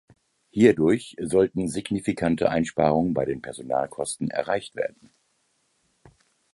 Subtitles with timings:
[0.49, 5.11] Hierdurch sollten signifikante Einsparungen bei den Personalkosten erreicht werden.